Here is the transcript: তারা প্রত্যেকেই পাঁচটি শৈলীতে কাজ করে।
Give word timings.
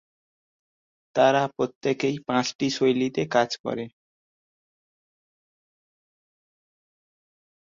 তারা 1.15 1.43
প্রত্যেকেই 1.55 2.15
পাঁচটি 2.27 2.67
শৈলীতে 2.69 3.23
কাজ 3.35 3.49
করে। 3.63 3.85